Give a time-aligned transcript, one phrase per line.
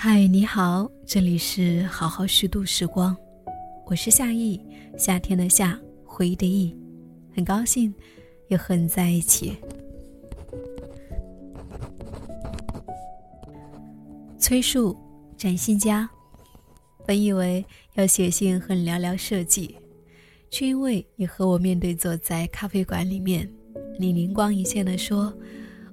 [0.00, 3.16] 嗨，你好，这里是好好虚度时光，
[3.84, 4.64] 我是夏意，
[4.96, 6.72] 夏天的夏，回忆的忆，
[7.34, 7.92] 很高兴
[8.46, 9.56] 又和你在一起。
[14.38, 14.96] 崔树，
[15.36, 16.08] 展新家，
[17.04, 19.74] 本以为要写信和你聊聊设计，
[20.48, 23.50] 却因为你和我面对坐在咖啡馆里面，
[23.98, 25.36] 你灵光一现的说：“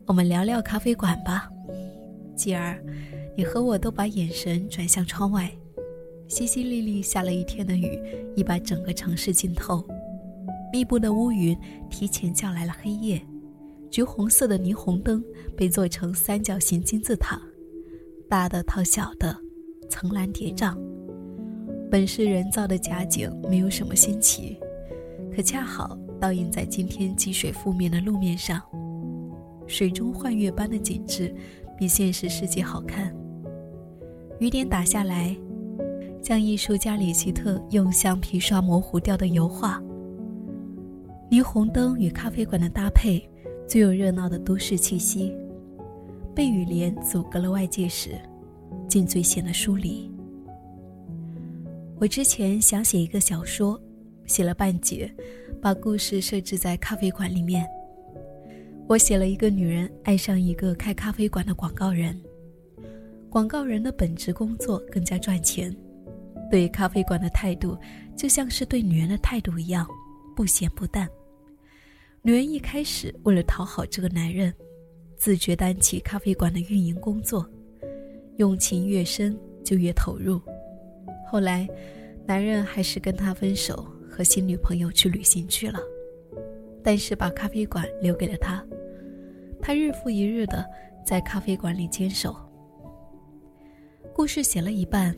[0.06, 1.50] 我们聊聊咖啡馆吧。”
[2.38, 2.80] 继而。
[3.38, 5.52] 你和我都把眼神转向窗外，
[6.30, 8.00] 淅淅沥沥下了一天的雨，
[8.36, 9.86] 已把整个城市浸透。
[10.72, 11.58] 密布的乌云
[11.90, 13.22] 提前叫来了黑夜，
[13.92, 15.24] 橘红色的霓虹灯
[15.56, 17.42] 被做成三角形金字塔，
[18.30, 19.36] 大的套小的，
[19.90, 20.76] 层峦叠嶂。
[21.92, 24.58] 本是人造的假景，没有什么新奇，
[25.36, 28.62] 可恰好倒映在今天积水覆面的路面上，
[29.68, 31.34] 水中幻月般的景致，
[31.78, 33.16] 比现实世界好看。
[34.40, 35.36] 雨点打下来，
[36.22, 39.82] 将艺术家里希特用橡皮刷模糊掉的油画。
[41.32, 43.26] 霓虹灯与咖啡馆的搭配，
[43.66, 45.34] 最有热闹的都市气息。
[46.36, 48.10] 被雨帘阻隔了外界时，
[48.90, 50.12] 竟最显得疏离。
[51.98, 53.80] 我之前想写一个小说，
[54.26, 55.10] 写了半截，
[55.62, 57.66] 把故事设置在咖啡馆里面。
[58.86, 62.22] 我写了一个女人爱上一个开咖啡馆的广告人。
[63.36, 65.70] 广告人的本职工作更加赚钱，
[66.50, 67.78] 对咖啡馆的态度
[68.16, 69.86] 就像是对女人的态度一样，
[70.34, 71.06] 不咸不淡。
[72.22, 74.54] 女人一开始为了讨好这个男人，
[75.18, 77.46] 自觉担起咖啡馆的运营工作，
[78.38, 80.42] 用情越深就越投入。
[81.28, 81.68] 后来，
[82.26, 85.78] 男人还是跟她分手，和新女朋友去旅行去了，
[86.82, 88.66] 但是把咖啡馆留给了他。
[89.62, 90.66] 他日复一日的
[91.06, 92.34] 在咖啡馆里坚守。
[94.16, 95.14] 故事写了一半，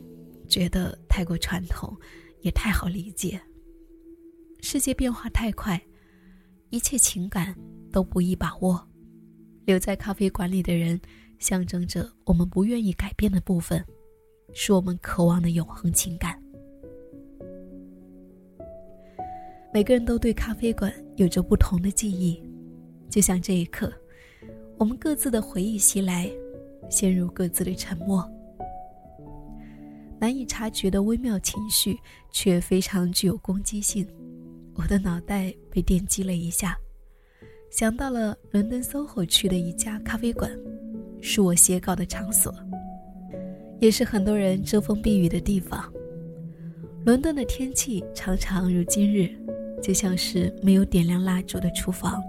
[0.50, 1.96] 觉得太过传统，
[2.42, 3.40] 也太好理解。
[4.60, 5.80] 世界变化太快，
[6.72, 7.56] 一切情感
[7.92, 8.84] 都不易把握。
[9.66, 11.00] 留在咖啡馆里的人，
[11.38, 13.86] 象征着我们不愿意改变的部分，
[14.52, 16.42] 是我们渴望的永恒情感。
[19.72, 22.42] 每个人都对咖啡馆有着不同的记忆，
[23.12, 23.94] 就像这一刻，
[24.80, 26.28] 我们各自的回忆袭来，
[26.90, 28.28] 陷入各自的沉默。
[30.20, 32.00] 难以察觉的微妙情绪，
[32.32, 34.08] 却非常具有攻击性。
[34.74, 36.78] 我的脑袋被电击了一下，
[37.70, 40.52] 想到了伦敦 SOHO 区的一家咖啡馆，
[41.22, 42.54] 是我写稿的场所，
[43.80, 45.92] 也是很多人遮风避雨的地方。
[47.06, 49.30] 伦敦的天气常常如今日，
[49.82, 52.22] 就像是没有点亮蜡烛的厨房，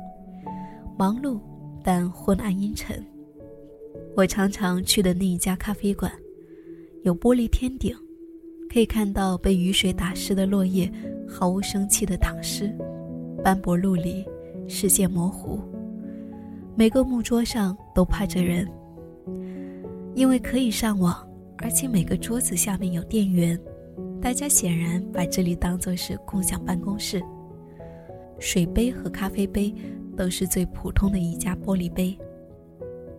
[0.96, 1.40] 忙碌
[1.82, 3.04] 但昏暗阴沉。
[4.16, 6.12] 我常常去的那一家咖啡馆。
[7.08, 7.96] 有玻璃天顶，
[8.70, 10.92] 可以看到被雨水打湿的落叶，
[11.26, 12.70] 毫无生气的躺尸，
[13.42, 14.22] 斑驳陆离，
[14.68, 15.58] 视线模糊。
[16.76, 18.68] 每个木桌上都趴着人，
[20.14, 21.26] 因为可以上网，
[21.56, 23.58] 而且每个桌子下面有电源，
[24.20, 27.22] 大家显然把这里当作是共享办公室。
[28.38, 29.74] 水杯和咖啡杯
[30.14, 32.14] 都是最普通的一家玻璃杯，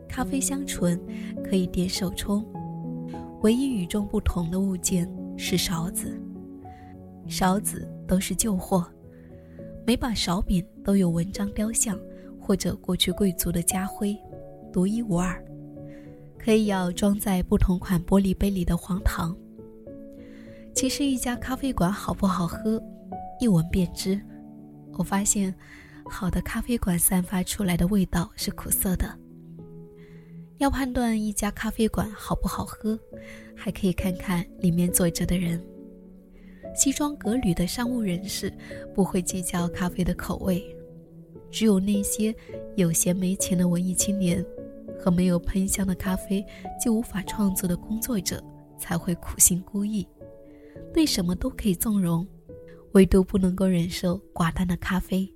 [0.07, 1.01] 咖啡香醇，
[1.43, 2.45] 可以点手冲。
[3.41, 6.21] 唯一与众不同的物件是勺子，
[7.27, 8.85] 勺子都是旧货，
[9.87, 11.97] 每把勺柄都有文章雕像
[12.37, 14.17] 或者过去贵族的家徽，
[14.73, 15.41] 独一无二，
[16.37, 19.33] 可以要装在不同款玻璃杯里的黄糖。
[20.75, 22.81] 其实一家咖啡馆好不好喝，
[23.39, 24.19] 一闻便知。
[24.93, 25.55] 我发现，
[26.09, 29.17] 好的咖啡馆散发出来的味道是苦涩的。
[30.59, 32.99] 要判断一家咖啡馆好不好喝，
[33.55, 35.61] 还可以看看里面坐着的人。
[36.75, 38.53] 西装革履的商务人士
[38.93, 40.61] 不会计较咖啡的口味，
[41.49, 42.35] 只有那些
[42.75, 44.45] 有闲没钱的文艺青年
[44.99, 46.45] 和没有喷香的咖啡
[46.83, 48.43] 就无法创作的工作者
[48.77, 50.05] 才会苦心孤诣，
[50.93, 52.27] 对什么都可以纵容，
[52.91, 55.33] 唯独不能够忍受寡淡的咖啡。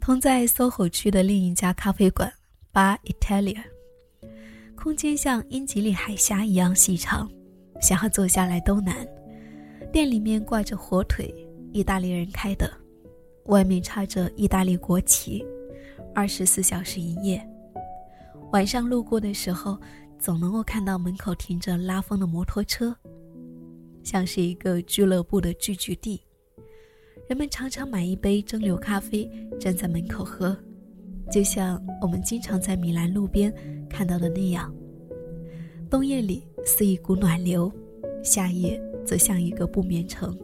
[0.00, 2.32] 同在 SOHO 区的另一家咖啡馆
[2.72, 3.62] Bar Italia，
[4.74, 7.30] 空间像英吉利海峡一样细长，
[7.82, 9.06] 想要坐下来都难。
[9.92, 11.32] 店里面挂着火腿，
[11.70, 12.72] 意大利人开的，
[13.44, 15.44] 外面插着意大利国旗，
[16.14, 17.46] 二十四小时营业。
[18.52, 19.78] 晚上路过的时候，
[20.18, 22.96] 总能够看到门口停着拉风的摩托车，
[24.02, 26.22] 像是一个俱乐部的聚居地。
[27.30, 29.30] 人们常常买一杯蒸馏咖啡，
[29.60, 30.56] 站在门口喝，
[31.30, 33.54] 就像我们经常在米兰路边
[33.88, 34.74] 看到的那样，
[35.88, 37.72] 冬夜里似一股暖流，
[38.24, 40.36] 夏夜则像一个不眠城。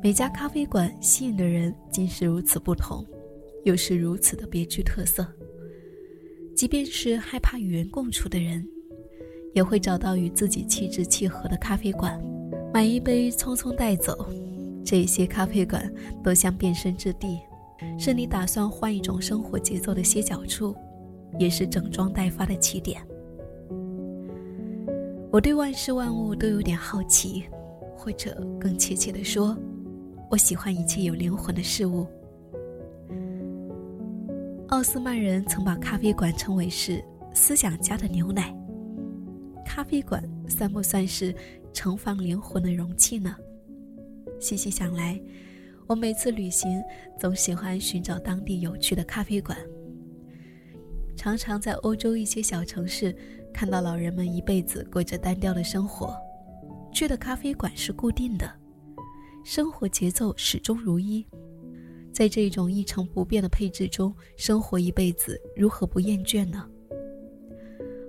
[0.00, 3.04] 每家咖啡馆吸引的人竟是如此不同，
[3.64, 5.26] 又是如此的别具特色。
[6.54, 8.64] 即便是害怕与人共处的人，
[9.54, 12.16] 也会找到与自己气质契合的咖啡馆，
[12.72, 14.24] 买一杯匆匆带走。
[14.84, 15.92] 这些咖啡馆
[16.22, 17.40] 都像变身之地，
[17.98, 20.74] 是你打算换一种生活节奏的歇脚处，
[21.38, 23.00] 也是整装待发的起点。
[25.30, 27.44] 我对万事万物都有点好奇，
[27.96, 29.56] 或者更确切地说，
[30.30, 32.06] 我喜欢一切有灵魂的事物。
[34.68, 37.04] 奥斯曼人曾把咖啡馆称为是
[37.34, 38.54] 思想家的牛奶。
[39.64, 41.34] 咖啡馆算不算是
[41.74, 43.36] 盛放灵魂的容器呢？
[44.40, 45.20] 细细想来，
[45.86, 46.82] 我每次旅行
[47.18, 49.58] 总喜欢寻找当地有趣的咖啡馆。
[51.16, 53.14] 常常在欧洲一些小城市
[53.52, 56.14] 看到老人们一辈子过着单调的生活，
[56.92, 58.48] 去的咖啡馆是固定的，
[59.44, 61.26] 生活节奏始终如一。
[62.12, 66.68] 在这种一成不变的配置中生活一辈子，如何不厌倦呢？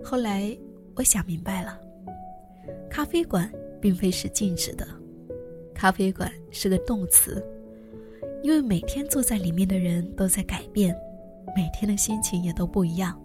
[0.04, 0.56] 后来
[0.96, 1.80] 我想明白了，
[2.90, 4.88] 咖啡馆并非是静止的。
[5.80, 7.42] 咖啡馆是个动词，
[8.44, 10.94] 因为每天坐在里面的人都在改变，
[11.56, 13.18] 每天的心情也都不一样。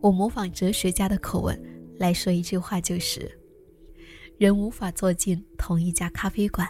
[0.00, 1.56] 我模仿哲学家的口吻
[2.00, 3.30] 来说一句话，就是：
[4.38, 6.68] 人无法坐进同一家咖啡馆。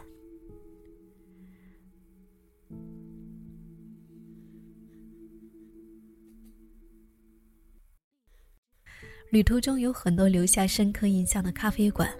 [9.30, 12.14] 旅途中有很多留下深刻印象的咖啡馆，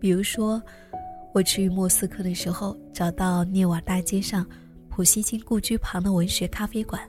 [0.00, 0.62] 比如说。
[1.36, 4.48] 我去莫斯科的时候，找到涅瓦大街上
[4.88, 7.06] 普希金故居旁的文学咖啡馆。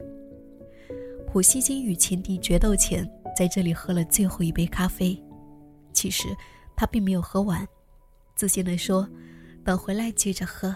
[1.25, 5.18] 普希金与情敌决斗前，在这里喝了最后一杯咖啡。
[5.94, 6.27] 其实
[6.75, 7.65] 他并没有喝完，
[8.35, 9.07] 自信地说
[9.63, 10.75] ：“等回来接着喝。”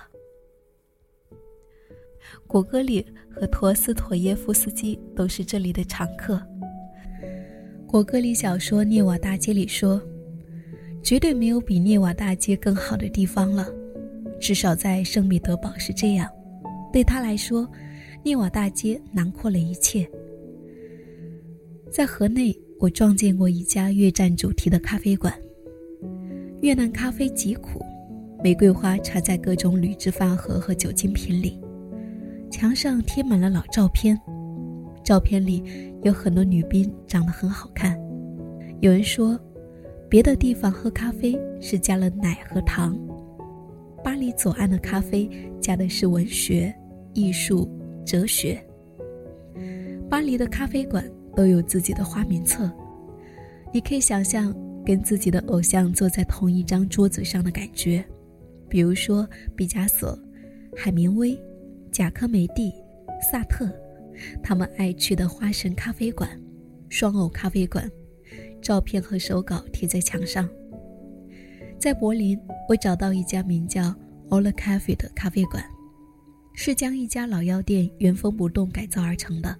[2.47, 6.41] 果戈里和陀思妥耶夫斯基都是这里的常客。
[7.85, 10.01] 果戈里小说《涅瓦大街》里说。
[11.03, 13.67] 绝对没有比涅瓦大街更好的地方了，
[14.39, 16.29] 至少在圣彼得堡是这样。
[16.93, 17.69] 对他来说，
[18.23, 20.09] 涅瓦大街囊括了一切。
[21.89, 25.33] 在河内，我撞见过一家越战主题的咖啡馆。
[26.61, 27.83] 越南咖啡极苦，
[28.43, 31.59] 玫瑰花插在各种铝制饭盒和酒精瓶里，
[32.51, 34.17] 墙上贴满了老照片，
[35.03, 35.63] 照片里
[36.03, 37.99] 有很多女兵长得很好看。
[38.81, 39.37] 有人说。
[40.11, 42.99] 别的地方喝咖啡是加了奶和糖，
[44.03, 45.29] 巴黎左岸的咖啡
[45.61, 46.75] 加的是文学、
[47.13, 47.65] 艺术、
[48.05, 48.61] 哲学。
[50.09, 52.69] 巴黎的咖啡馆都有自己的花名册，
[53.73, 54.53] 你可以想象
[54.85, 58.03] 跟自己的偶像坐在同一张桌子上的感觉，
[58.67, 59.25] 比如说
[59.55, 60.19] 毕加索、
[60.75, 61.41] 海明威、
[61.89, 62.73] 贾科梅蒂、
[63.31, 63.65] 萨特，
[64.43, 66.29] 他们爱去的花神咖啡馆、
[66.89, 67.89] 双偶咖啡馆。
[68.61, 70.49] 照片和手稿贴在墙上。
[71.79, 73.93] 在柏林，我找到一家名叫
[74.29, 75.63] Ola Cafe 的咖啡馆，
[76.53, 79.57] 是将一家老药店原封不动改造而成的。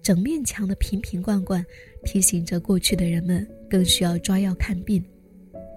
[0.00, 1.64] 整面墙的瓶瓶罐罐，
[2.04, 5.02] 提醒着过去的人们更需要抓药看病，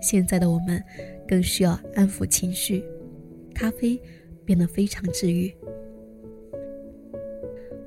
[0.02, 0.84] 现在的我们
[1.28, 2.84] 更需要安抚情绪。
[3.56, 4.00] 咖啡
[4.46, 5.52] 变得非常治愈。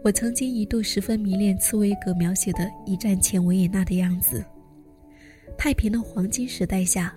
[0.03, 4.43] 我曾经一度十分迷恋茨威格描写的一战前维也纳的样子。
[5.59, 7.15] 太平的黄金时代下，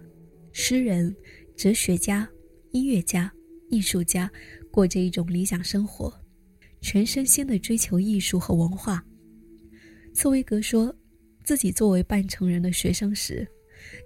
[0.51, 1.15] 诗人、
[1.55, 2.27] 哲学家、
[2.71, 3.31] 音乐家、
[3.69, 4.29] 艺术家
[4.69, 6.13] 过着一种理想生活，
[6.81, 9.01] 全身心地追求艺术和文化。
[10.13, 10.93] 茨威格说，
[11.45, 13.47] 自己作为半成人的学生时，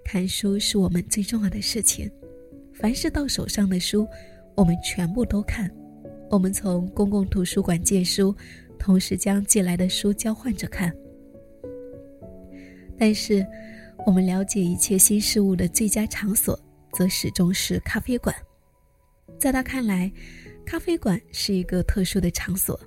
[0.04, 2.08] 看书是我们最重要的事情。
[2.72, 4.06] 凡是到手上的书，
[4.54, 5.68] 我们全部都看。
[6.30, 8.32] 我们从公共图书馆借书。
[8.78, 10.94] 同时将借来的书交换着看，
[12.96, 13.46] 但是，
[14.06, 16.58] 我们了解一切新事物的最佳场所，
[16.92, 18.34] 则始终是咖啡馆。
[19.38, 20.10] 在他看来，
[20.64, 22.78] 咖啡馆是一个特殊的场所，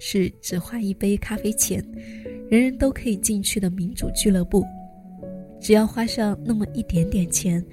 [0.00, 1.82] 是只花一杯咖啡钱，
[2.50, 4.64] 人人都可以进去的民主俱乐部。
[5.60, 7.64] 只要花上那么一点点钱，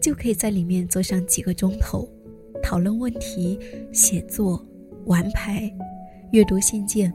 [0.00, 2.08] 就可以在里面坐上几个钟头，
[2.62, 3.58] 讨论问题、
[3.92, 4.64] 写作、
[5.06, 5.70] 玩牌。
[6.32, 7.12] 阅读信件，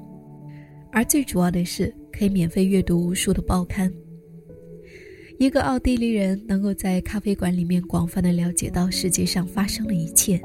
[0.91, 3.91] 而最主要的是可以免费阅读无数的报刊。
[5.37, 10.39] 一个奥地利人能够在咖啡馆里面广泛的了解到世界上发生的一切，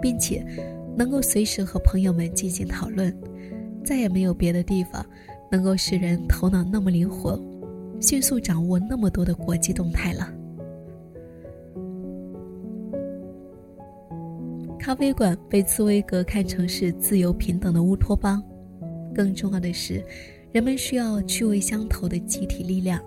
[0.00, 0.44] 并且
[0.96, 3.12] 能够随时和朋友们进行讨论，
[3.84, 5.04] 再也没有别的地方
[5.50, 7.40] 能够使人头脑那么灵活，
[8.00, 10.32] 迅速掌握那么多的国际动态了。
[14.88, 18.42] 咖啡馆被茨威格看成是自由平等的乌托邦，
[19.14, 20.02] 更重要的是，
[20.50, 22.98] 人们需要趣味相投的集体力量。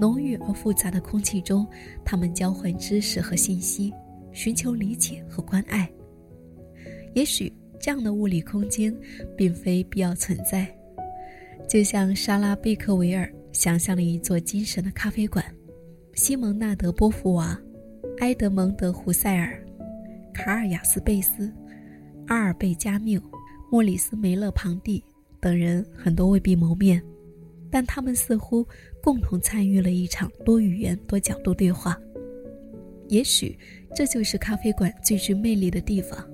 [0.00, 1.66] 浓郁而复杂的空气中，
[2.04, 3.92] 他们交换知识和信息，
[4.30, 5.90] 寻求理解和关爱。
[7.14, 8.96] 也许这样的物理空间
[9.36, 10.72] 并非必要存在，
[11.68, 15.44] 就像莎拉·贝克维尔想象了一座精神的咖啡馆，
[16.14, 17.60] 西蒙纳德·波伏娃、
[18.20, 19.60] 埃德蒙德·胡塞尔。
[20.38, 21.52] 卡尔雅斯贝斯、
[22.28, 23.20] 阿尔贝加缪、
[23.72, 25.02] 莫里斯梅勒庞蒂
[25.40, 27.02] 等人很多未必谋面，
[27.68, 28.64] 但他们似乎
[29.02, 31.98] 共同参与了一场多语言、多角度对话。
[33.08, 33.58] 也许
[33.92, 36.24] 这就是咖啡馆最具魅力的地方。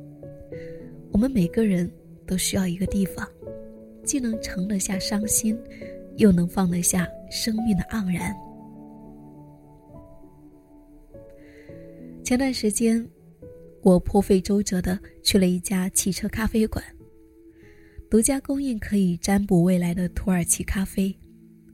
[1.11, 1.91] 我们每个人
[2.27, 3.27] 都需要一个地方，
[4.05, 5.59] 既能盛得下伤心，
[6.19, 8.37] 又能放得下生命的盎然。
[12.23, 13.03] 前段时间。
[13.85, 16.83] 我颇费周折的去了一家汽车咖啡馆，
[18.11, 21.15] 独家供应可以占卜未来的土耳其咖啡。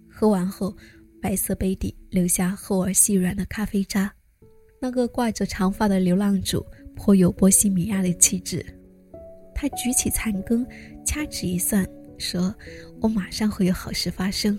[0.09, 0.77] 喝完后，
[1.23, 4.13] 白色杯底留下厚而细软的咖啡渣。
[4.81, 8.65] 那个挂着长发的流浪主颇有波西米亚的气质。
[9.55, 10.67] 他举起残羹，
[11.07, 11.87] 掐指一算，
[12.19, 12.53] 说
[13.01, 14.59] ：“我马上会有好事发生。”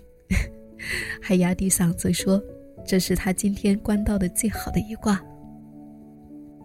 [1.21, 2.41] 还压低嗓子说
[2.87, 5.21] ：“这是他今天观到的最好的一卦。”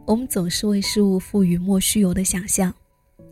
[0.06, 2.72] 我们总是为事物赋予莫须有的想象，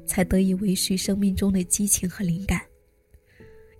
[0.04, 2.60] 才得以维续生命中的激情和灵感。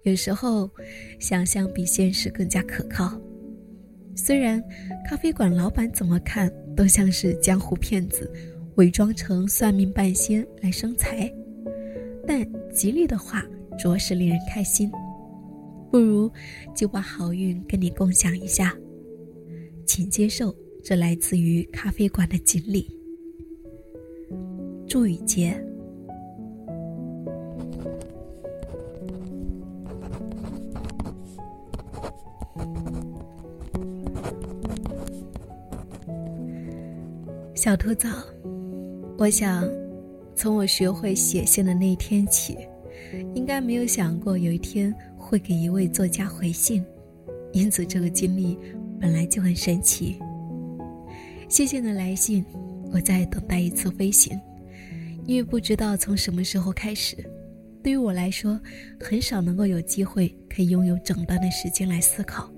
[0.05, 0.71] 有时候，
[1.19, 3.21] 想象比现实更加可靠。
[4.15, 4.63] 虽然
[5.05, 8.33] 咖啡馆老板怎么看都像是江湖骗子，
[8.77, 11.29] 伪装成算命半仙来生财，
[12.25, 13.45] 但吉利的话
[13.77, 14.89] 着实令人开心。
[15.91, 16.31] 不如
[16.77, 18.73] 就把好运跟你共享一下，
[19.85, 20.55] 请接受。
[20.85, 22.87] 这来自于咖啡馆的锦鲤。
[24.87, 25.59] 祝雨杰。
[37.55, 38.11] 小兔早，
[39.17, 39.67] 我想，
[40.37, 42.59] 从我学会写信的那天起，
[43.35, 46.85] 应该没有想过有一天会给一位作家回信，
[47.55, 48.59] 因此这个经历
[49.01, 50.19] 本来就很神奇。
[51.55, 52.45] 谢谢你的来信，
[52.91, 54.37] 我在等待一次飞行，
[55.25, 57.17] 因为不知道从什么时候开始，
[57.81, 58.61] 对于我来说，
[58.99, 62.53] 很少能够有机会可以拥有整段的时间来思考，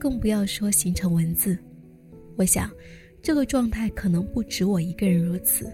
[0.00, 1.56] 更不要说形成文字。
[2.36, 2.68] 我想，
[3.22, 5.72] 这个状态可能不止我一个人如此，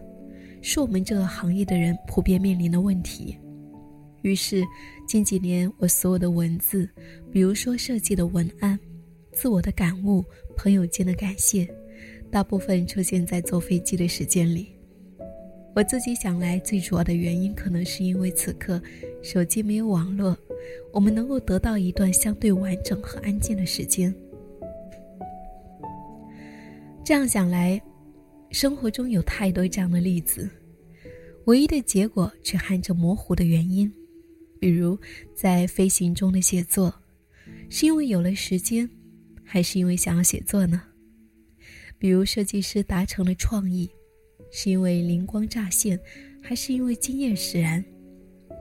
[0.60, 3.34] 是我们这个行业的人普遍面临的问题。
[4.20, 4.62] 于是，
[5.08, 6.86] 近几年我所有的文字，
[7.32, 8.78] 比如说设计的文案、
[9.32, 10.22] 自我的感悟、
[10.58, 11.66] 朋友间的感谢。
[12.34, 14.66] 大部分出现在坐飞机的时间里。
[15.72, 18.82] 我自己想来，最主要的原因可能是因为此刻
[19.22, 20.36] 手机没有网络，
[20.92, 24.12] 我们能够得到一段相对完整和安静的时间。
[27.04, 27.80] 这样想来，
[28.50, 30.50] 生活中有太多这样的例子，
[31.44, 33.88] 唯一的结果却含着模糊的原因。
[34.58, 34.98] 比如
[35.36, 36.92] 在飞行中的写作，
[37.70, 38.90] 是因为有了时间，
[39.44, 40.82] 还是因为想要写作呢？
[42.04, 43.90] 比如设计师达成了创意，
[44.50, 45.98] 是因为灵光乍现，
[46.42, 47.82] 还是因为经验使然？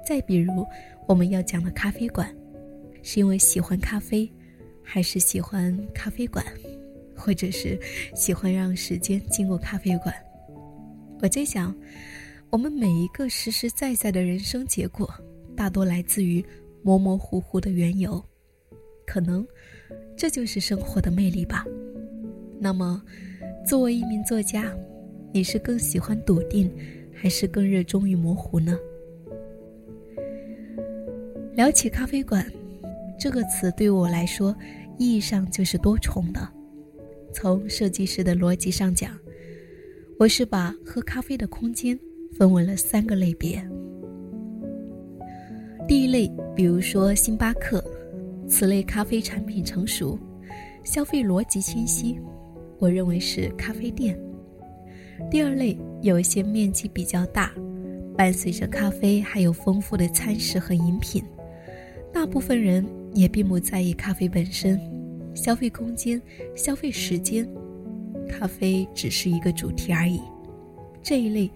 [0.07, 0.65] 再比如
[1.09, 2.33] 我们要讲的咖啡馆，
[3.01, 4.31] 是因为喜欢咖啡，
[4.81, 6.41] 还是喜欢咖啡馆，
[7.17, 7.77] 或者是
[8.15, 10.15] 喜欢让时间经过咖啡馆？
[11.19, 11.75] 我在想，
[12.49, 15.13] 我们每一个实实在在的人生结果，
[15.53, 16.41] 大多来自于
[16.81, 18.23] 模模糊糊的缘由，
[19.05, 19.45] 可能
[20.15, 21.65] 这就是生活的魅力吧。
[22.57, 23.03] 那么。
[23.65, 24.75] 作为一名作家，
[25.31, 26.69] 你是更喜欢笃定，
[27.13, 28.77] 还是更热衷于模糊呢？
[31.53, 32.45] 聊起咖啡馆，
[33.17, 34.53] 这个词对我来说，
[34.97, 36.41] 意义上就是多重的。
[37.33, 39.17] 从设计师的逻辑上讲，
[40.19, 41.97] 我是把喝咖啡的空间
[42.37, 43.65] 分为了三个类别。
[45.87, 47.81] 第一类，比如说星巴克，
[48.45, 50.19] 此类咖啡产品成熟，
[50.83, 52.19] 消费逻辑清晰。
[52.83, 54.19] 我认为是咖啡店。
[55.31, 57.49] 第二类有一些面积比较大，
[58.17, 61.23] 伴随着咖啡还有丰富的餐食和饮品。
[62.11, 64.77] 大部分人也并不在意咖啡本身，
[65.33, 66.21] 消费空间、
[66.57, 67.47] 消费时间，
[68.27, 70.19] 咖啡只是一个主题而已。
[71.01, 71.49] 这一类，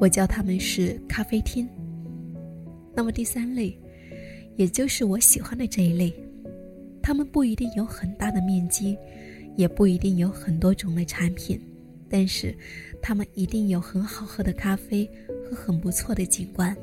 [0.00, 1.68] 我叫他们是咖啡厅。
[2.96, 3.78] 那么第三类，
[4.56, 6.12] 也就是我喜欢的这一类，
[7.00, 8.98] 他们不一定有很大的面积，
[9.58, 11.60] 也不一定有很多种类产品，
[12.08, 12.56] 但是
[13.02, 15.04] 他们一定有很好喝的咖啡
[15.44, 16.74] 和很不错的景观。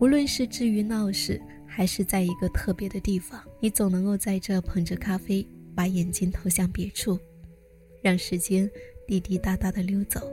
[0.00, 7.18] 无论是至于闹市，还是在一个特别的地方，你总能够在这捧着咖啡，把眼睛投向别处，
[8.00, 8.68] 让时间
[9.06, 10.32] 滴滴答答的溜走。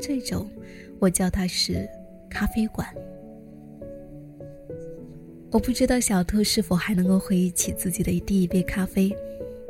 [0.00, 0.50] 这种，
[0.98, 1.86] 我叫它是
[2.30, 2.88] 咖啡馆。
[5.50, 9.14] 我不知道小兔是否还能够回忆起自己的第一杯咖啡。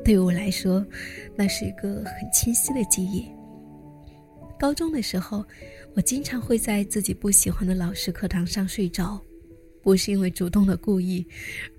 [0.06, 0.86] 对于我来说，
[1.34, 3.26] 那是一个很清晰的记忆。
[4.56, 5.44] 高中的时候，
[5.96, 9.20] 我经常会在自己不喜欢的老师课堂上睡着，
[9.82, 11.26] 不是因为主动的故意，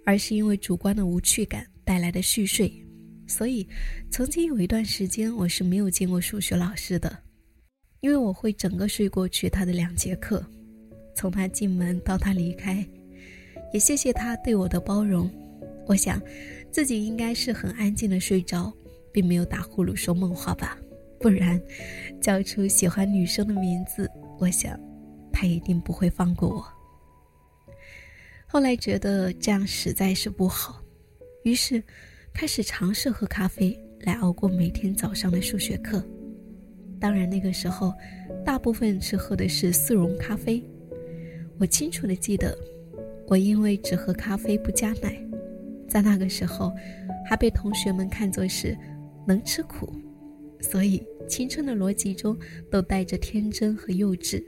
[0.05, 2.69] 而是因为主观的无趣感带来的续睡。
[3.27, 3.65] 所以，
[4.11, 7.17] 曾经有一段时间，我是没有见过数学老师的，
[8.01, 10.45] 因为我会整个睡过去他的两节课，
[11.15, 12.85] 从他进门到他离开。
[13.71, 15.31] 也谢谢他对我的包容，
[15.85, 16.21] 我想，
[16.71, 18.71] 自己应该是很安静的睡着，
[19.11, 20.77] 并没有打呼噜说梦话吧，
[21.19, 21.59] 不然，
[22.21, 24.09] 叫出喜欢女生的名字，
[24.39, 24.79] 我想，
[25.31, 26.65] 他一定不会放过我。
[28.45, 30.81] 后来觉得这样实在是不好，
[31.43, 31.83] 于是，
[32.33, 36.03] 开始尝试喝咖啡来熬过每天早上的数学课。
[36.99, 37.93] 当然那个时候，
[38.45, 40.63] 大部分是喝的是速溶咖啡。
[41.59, 42.57] 我清楚的记得。
[43.29, 45.21] 我因为只喝咖啡不加奶，
[45.87, 46.71] 在那个时候，
[47.25, 48.77] 还被同学们看作是
[49.25, 49.91] 能吃苦，
[50.59, 52.37] 所以青春的逻辑中
[52.69, 54.43] 都带着天真和幼稚。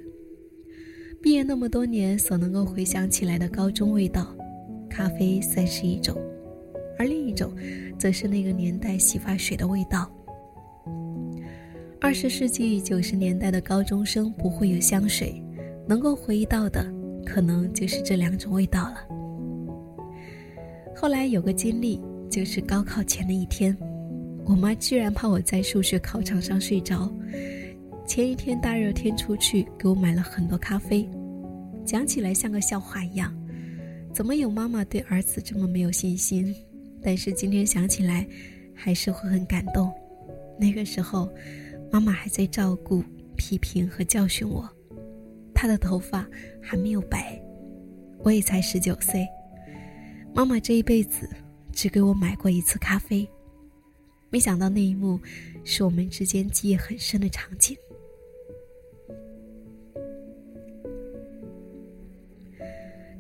[1.22, 4.36] 毕业那么多年，所能够回想起来的高中味道，
[4.90, 6.16] 咖啡算是一种，
[6.98, 7.54] 而另一种，
[7.98, 10.10] 则是那个年代洗发水的味道。
[12.00, 15.44] 二十世纪九十年代的高中生不会有香水，
[15.88, 16.86] 能够回忆到的。
[17.26, 19.19] 可能就是这两种味道了。
[21.02, 21.98] 后来有个经历，
[22.30, 23.74] 就是高考前的一天，
[24.44, 27.10] 我妈居然怕我在数学考场上睡着，
[28.06, 31.10] 前一天大热天出去给我买了很多咖啡。
[31.86, 33.34] 讲起来像个笑话一样，
[34.14, 36.54] 怎么有妈妈对儿子这么没有信心？
[37.02, 38.28] 但是今天想起来，
[38.76, 39.90] 还是会很感动。
[40.60, 41.30] 那个时候，
[41.90, 43.02] 妈妈还在照顾、
[43.38, 44.70] 批评和教训我。
[45.56, 46.28] 她的头发
[46.62, 47.42] 还没有白，
[48.22, 49.26] 我也才十九岁。
[50.34, 51.30] 妈妈这一辈子
[51.72, 53.28] 只给我买过一次咖啡，
[54.30, 55.20] 没想到那一幕
[55.64, 57.76] 是我们之间记忆很深的场景。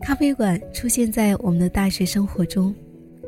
[0.01, 2.73] 咖啡馆出现在我们的大学生活中，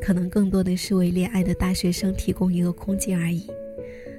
[0.02, 3.46] 可能更多的是为恋爱的大学生提供一个空间而已。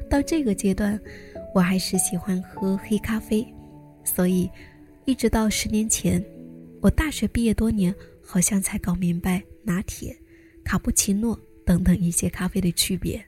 [0.09, 1.01] 到这个阶段，
[1.55, 3.47] 我还是喜欢喝黑咖啡，
[4.05, 4.51] 所以。
[5.05, 6.25] 一直到十年前，
[6.81, 10.17] 我大学毕业多年，好像才搞明白拿铁、
[10.65, 13.25] 卡布奇诺等等一些咖啡的区别。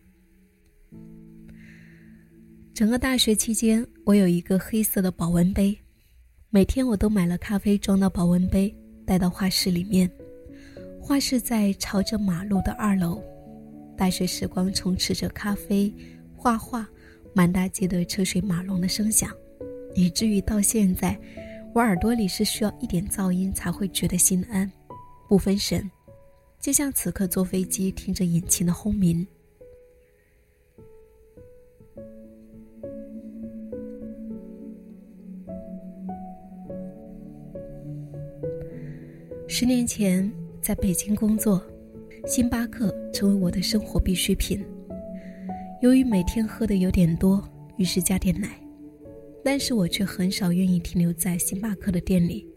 [2.73, 5.77] 整个大学期间，我有一个黑色的保温杯，
[6.51, 8.75] 每天我都买了咖啡装到保温杯，
[9.07, 10.11] 带到画室里面。
[11.01, 13.23] 画室在朝着马路的二楼，
[13.97, 15.94] 大学时光充斥着咖啡、
[16.35, 16.88] 画画、
[17.33, 19.31] 满大街的车水马龙的声响，
[19.94, 21.18] 以至于到现在。
[21.75, 24.70] 我耳朵里是需要一点噪音才会觉得心安，
[25.29, 25.90] 不分神，
[26.64, 29.27] 就像此刻坐飞机听着引擎的轰鸣。
[39.46, 41.62] 十年前在北京工作，
[42.27, 44.64] 星巴克成为我的生活必需品。
[45.83, 47.46] 由于每天喝的有点多，
[47.77, 48.59] 于是加点奶。
[49.44, 52.48] 但是我却很少愿意停留在星巴克的店里。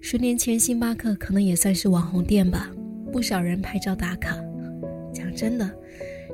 [0.00, 2.70] 十年前，星巴克可能也算是网红店吧，
[3.12, 4.34] 不少人拍照打卡。
[5.12, 5.70] 讲真的，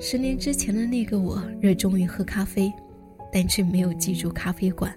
[0.00, 2.72] 十年之前的那个我，热衷于喝咖啡，
[3.32, 4.94] 但却没有记住咖啡馆。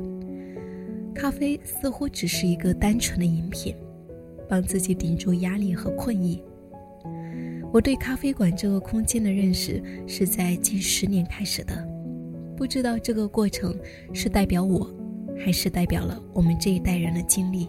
[1.16, 3.76] 咖啡似乎只是一个单纯的饮品，
[4.48, 6.44] 帮自己顶住压力和困意。
[7.74, 11.74] 我对咖啡馆这个空间的认识，是在近十年开始的。
[12.56, 13.76] 不知道这个过程
[14.14, 14.88] 是代表我，
[15.44, 17.68] 还是代表了我们这一代人的经历。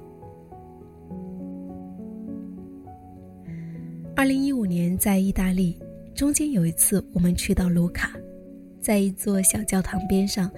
[4.22, 5.76] 二零一五年在意大利，
[6.14, 8.16] 中间有一次我们去到卢卡，
[8.80, 10.48] 在一座小教堂边上，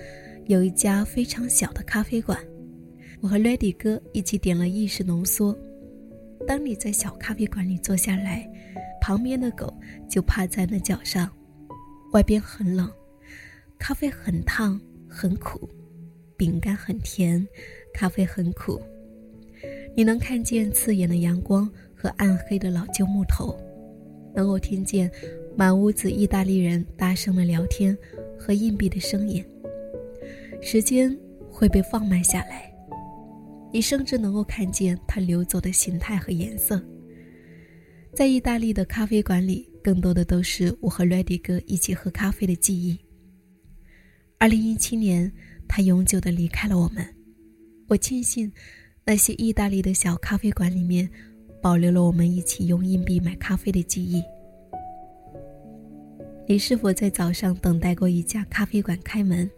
[0.44, 2.38] 有一家非常小的咖啡馆。
[3.22, 5.59] 我和 Ready 哥一起点了意式浓缩。
[6.46, 8.46] 当你在小咖啡馆里坐下来，
[9.00, 9.72] 旁边的狗
[10.11, 11.35] 就趴在那脚上，
[12.12, 12.92] 外边很冷。
[13.79, 15.66] 咖啡很烫，很苦；
[16.37, 17.48] 饼干很甜，
[17.94, 18.79] 咖啡很苦。
[19.96, 21.66] 你能看见刺眼的阳光
[22.05, 23.59] 和暗黑的老旧木头，
[24.35, 25.11] 能够听见
[25.57, 27.97] 满屋子意大利人大声的聊天
[28.38, 29.43] 和硬币的声音。
[30.61, 31.19] 时间
[31.51, 32.71] 会被放慢下来，
[33.73, 36.79] 你甚至能够看见它流走的形态和颜色。
[38.12, 42.99] 在意大利的咖啡馆里，更多的都是我和 Ready 哥一起喝咖啡的记忆。
[44.38, 45.33] 二零一七年，
[45.67, 47.03] 他永久的离开了我们。
[47.88, 48.53] 我庆幸，
[49.07, 51.09] 那些意大利的小咖啡馆里面，
[51.64, 54.22] 保留了我们一起用硬币买咖啡的记忆。
[56.46, 59.50] 你是否在早上等待过一家咖啡馆开门？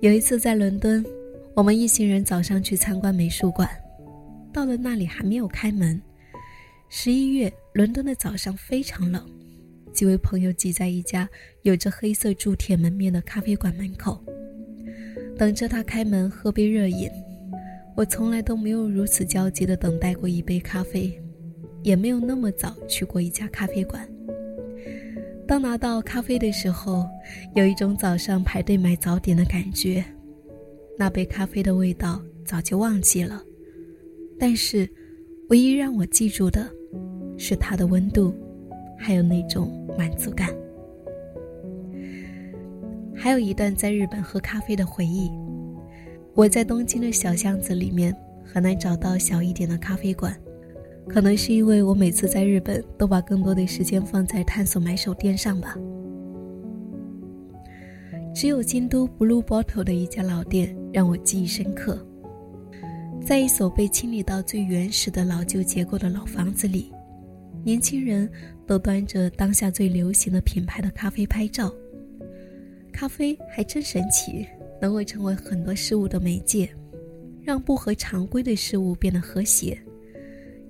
[0.00, 1.06] 有一次在伦敦，
[1.54, 3.70] 我们一行人早上去参观美术馆，
[4.52, 6.02] 到了那里还没有开门。
[6.88, 9.24] 十一月，伦敦的早上非常冷。
[9.92, 11.28] 几位朋友挤在一家
[11.62, 14.20] 有着黑色铸铁门面的咖啡馆门口，
[15.38, 17.08] 等着他开门喝杯热饮。
[17.96, 21.12] 我从来都没有如此焦急地等待过一杯咖啡，
[21.82, 24.08] 也没有那么早去过一家咖啡馆。
[25.46, 27.06] 当拿到咖啡的时候，
[27.54, 30.04] 有一种早上排队买早点的感觉。
[30.96, 33.42] 那杯咖啡的味道早就忘记了，
[34.38, 34.88] 但是，
[35.48, 36.70] 唯一让我记住的，
[37.36, 38.34] 是它的温度。
[39.02, 40.54] 还有那种满足感。
[43.14, 45.30] 还有一段在日本喝咖啡的回忆。
[46.34, 48.14] 我在东京的小巷子里面
[48.44, 50.34] 很难找到小一点的咖啡馆，
[51.08, 55.76] 可能是因为我每次在日本都把更多的时间放在探索买手店上吧。
[58.32, 61.98] 只有京都 Blue Bottle 的一家老店让我记忆深刻，
[63.24, 66.92] 在一所被清理到最原始的老旧结构的老房子里。
[67.62, 68.30] 年轻人
[68.66, 71.70] 都端着当下最流行的品牌的咖啡拍照。
[72.92, 74.46] 咖啡还真神奇，
[74.80, 76.68] 能够成为很多事物的媒介，
[77.42, 79.80] 让不合常规的事物变得和谐。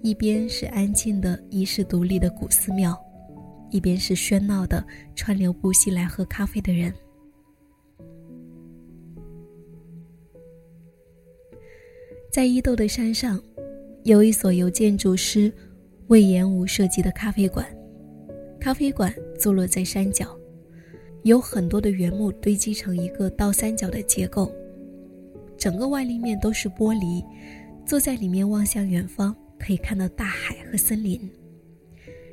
[0.03, 2.99] 一边是安静的遗世独立的古寺庙，
[3.70, 6.92] 一边是喧闹的川流不息来喝咖啡的人。
[12.31, 13.42] 在伊豆的山上，
[14.05, 15.53] 有一所由建筑师。
[16.09, 17.64] 魏延武设计的咖啡馆，
[18.59, 20.37] 咖啡馆坐落在山脚，
[21.22, 24.52] 有很多的原木堆积成一个倒三角的结构，
[25.59, 27.24] 整个外立面都是玻璃。
[27.87, 31.28] 坐在里面望向远方，可以看到大海和森林。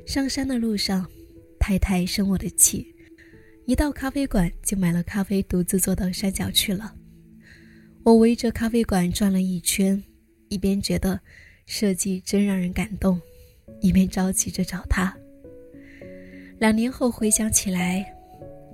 [0.06, 1.04] 上山的路上，
[1.58, 2.86] 太太生我的气，
[3.66, 6.94] 一到咖啡馆就买了咖啡，独自坐到山脚去了。
[8.04, 10.02] 我围着咖啡馆转了一圈，
[10.48, 11.20] 一边觉得
[11.66, 13.20] 设计真让人感动。
[13.80, 15.16] 一边着急着找他。
[16.58, 18.12] 两年后回想起来，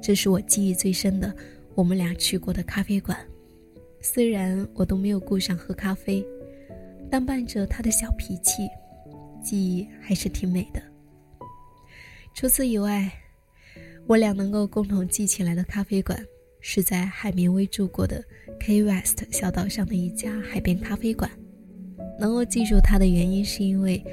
[0.04, 1.34] 这是我记忆最深的
[1.74, 3.18] 我们俩去过的咖啡馆。
[4.02, 6.22] 虽然我都没有顾上喝咖啡，
[7.10, 8.68] 但伴着他的小脾气，
[9.42, 10.82] 记忆还是挺美的。
[12.34, 13.10] 除此以外，
[14.06, 16.22] 我俩能够共同记起来的咖啡馆，
[16.60, 18.22] 是在海明威住过的
[18.60, 21.30] K West 小岛上的一家海边咖啡馆。
[22.20, 24.04] 能够记住它的原因，是因为。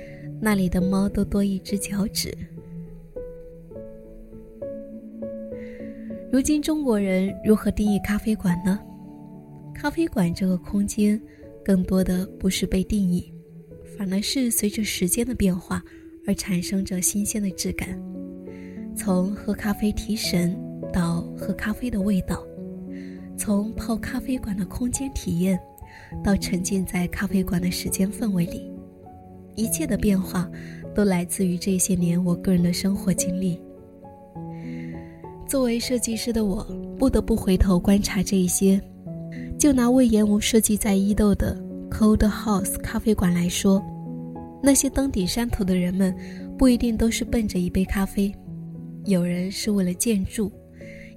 [0.44, 2.36] 那里的猫都多一只脚趾。
[6.32, 8.80] 如今中国人如何定义咖啡馆呢？
[9.74, 11.22] 咖啡馆这个空间，
[11.62, 13.34] 更多的不是被定义，
[13.98, 15.84] 反而是随着时间的变化
[16.26, 18.02] 而产生着新鲜的质感。
[18.96, 20.58] 从喝咖啡提神，
[20.94, 22.38] 到喝咖啡的味道；
[23.38, 25.60] 从泡咖啡馆的空间体验，
[26.24, 28.72] 到沉浸在咖啡馆的时间氛围里。
[29.58, 30.50] 一切的变化，
[30.96, 33.60] 都来自于这些年我个人的生活经历。
[35.52, 36.64] 作为设计师的我，
[36.98, 38.82] 不得不回头观察这一些。
[39.60, 43.84] 就拿魏延武设计在伊豆的 Cold House 咖啡馆来说，
[44.64, 46.16] 那些登顶山头的人们，
[46.58, 48.34] 不一定都是奔着一杯咖啡，
[49.04, 50.50] 有人是为了建筑，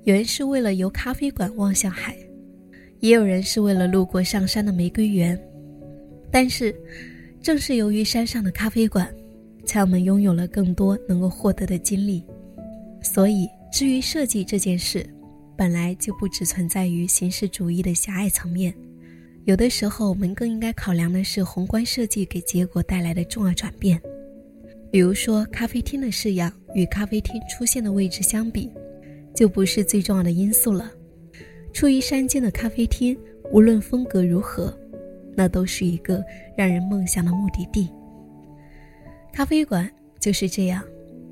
[0.03, 2.17] 有人是为了由咖啡馆望向海，
[2.99, 5.41] 也有人是为了路过上山的玫瑰园。
[6.33, 6.75] 但是。
[7.41, 9.07] 正是由于山上的咖啡馆，
[9.67, 12.25] 才我们拥有了更多能够获得的经历。
[13.03, 15.05] 所以，至于设计这件事，
[15.57, 18.73] 本来就不只存在于形式主义的狭隘层面。
[19.47, 24.01] 有的时候，我们更应该考量的是宏观设计给结果带来的重要转变。
[24.93, 28.71] 比如说，咖啡厅的式样与咖啡厅出现的位置相比，
[29.35, 30.89] 就不是最重要的因素了。
[31.73, 33.19] 处于山间的咖啡厅，
[33.51, 34.73] 无论风格如何。
[35.35, 36.25] 那都是一个
[36.57, 37.91] 让人梦想的目的地。
[39.33, 40.81] 咖啡馆就是这样，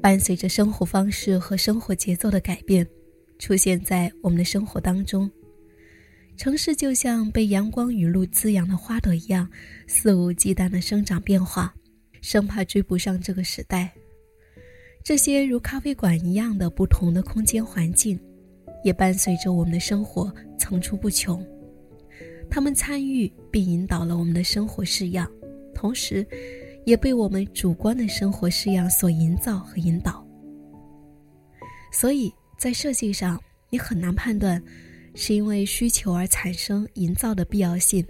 [0.02, 2.84] 伴随着生活方式和生活节奏的改变，
[3.38, 5.30] 出现在我们的生活当中。
[6.36, 9.48] 城市就像被阳光雨露滋养的花朵一样，
[9.86, 11.72] 肆无忌惮的生长变化，
[12.20, 13.92] 生怕追不上这个时代。
[15.04, 18.18] 这些如咖啡馆一样的不同的空间环境，
[18.82, 21.46] 也伴随着我们的生活层出不穷。
[22.50, 25.30] 他们参与并引导了我们的生活式样，
[25.72, 26.26] 同时，
[26.84, 30.26] 也被我们主观的生活式样所营造和引导。
[31.92, 33.40] 所以在设计上，
[33.70, 34.62] 你很难判断，
[35.14, 38.04] 是因为需求而产生营造的必要性，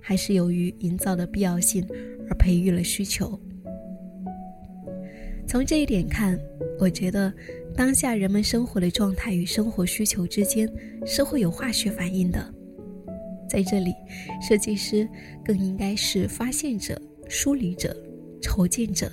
[0.00, 1.86] 还是由于营造的必要性
[2.28, 3.38] 而培育了需求。
[5.46, 6.38] 从这一点看，
[6.78, 7.32] 我觉得
[7.74, 10.70] 当下人们生活的状态与生活需求之间
[11.06, 12.52] 是会有化学反应的。
[13.48, 13.94] 在这里，
[14.46, 15.08] 设计师
[15.44, 17.96] 更应该是发现者、梳理者、
[18.40, 19.10] 筹建者、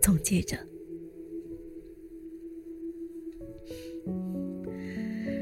[0.00, 0.56] 总结者。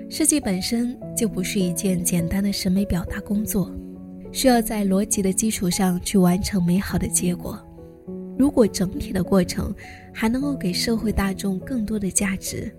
[0.09, 3.71] 设计本身就不是一件简单的审美表达工作，
[4.33, 7.59] 需要在逻辑的基础上去完成美好的结果。
[8.39, 9.75] 如果整体的过程
[10.13, 12.73] 还能够给社会大众更多的价值，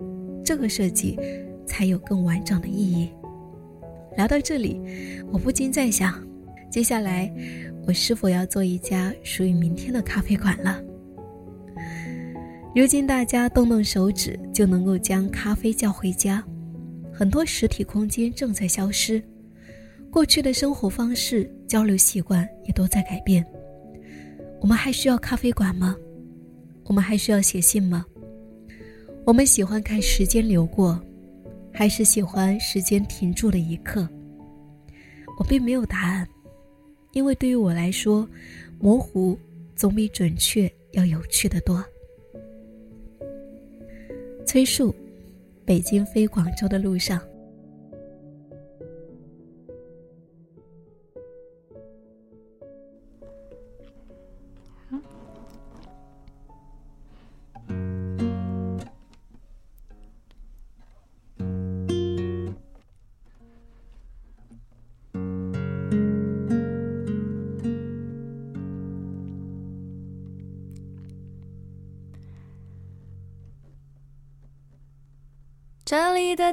[0.44, 1.18] 这个设计
[1.66, 3.10] 才有更完整的意义。
[4.16, 4.80] 聊到这里，
[5.30, 6.26] 我不禁在想，
[6.70, 7.32] 接下来
[7.88, 10.78] 我是否要做一家属于明天的咖啡馆了？
[12.76, 16.44] 如今大家动动手指就能够将咖啡叫回家，
[17.10, 19.22] 很多实体空间正在消失，
[20.10, 23.42] 过去的生活方式、交流习惯也都在改变。
[24.60, 25.96] 我们还需要咖啡馆吗？
[26.84, 28.04] 我们还需要写信吗？
[29.24, 31.00] 我们喜欢看时间流过，
[31.72, 34.06] 还是喜欢时间停住的一刻？
[35.38, 36.28] 我并没有答案，
[37.18, 38.28] 因为对于我来说，
[38.78, 39.36] 模糊
[39.74, 41.84] 总比准确要有趣的多。
[44.46, 44.94] 崔树，
[45.64, 47.20] 北京飞广州的路上。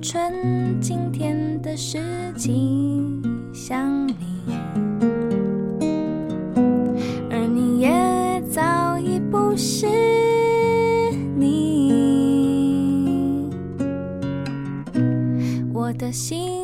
[0.00, 1.98] 今天的事
[2.36, 3.20] 情
[3.52, 4.14] 像你，
[7.30, 9.88] 而你也早已不是
[11.36, 11.88] 你。
[15.72, 16.57] 我的心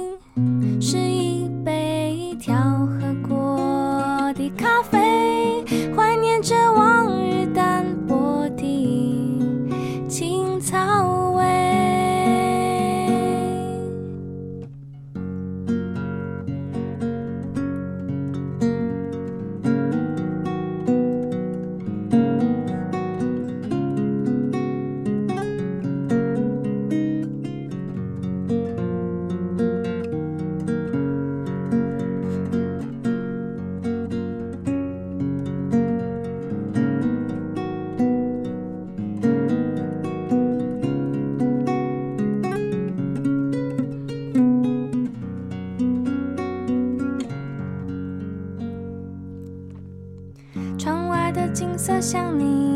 [51.85, 52.73] 色像你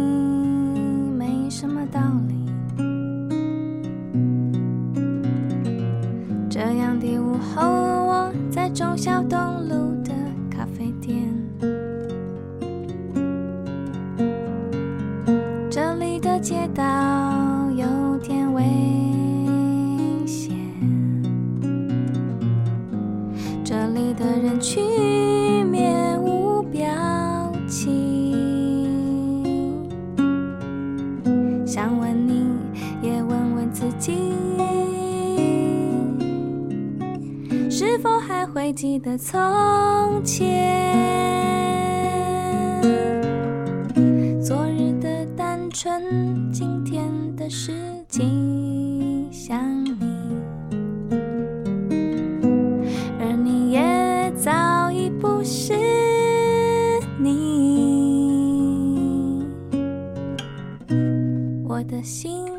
[39.09, 40.45] 的从前，
[44.39, 47.73] 昨日的单纯，今天的事
[48.07, 49.97] 情想你，
[53.19, 55.73] 而你也早已不是
[57.19, 58.13] 你，
[61.67, 62.58] 我的心。